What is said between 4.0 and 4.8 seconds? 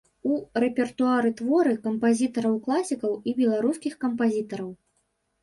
кампазітараў.